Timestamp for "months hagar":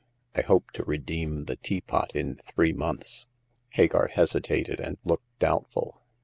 2.73-4.07